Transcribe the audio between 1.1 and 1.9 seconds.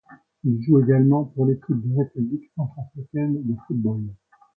pour l'Équipe